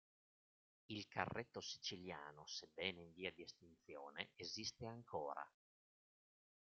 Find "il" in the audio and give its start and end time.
0.87-1.07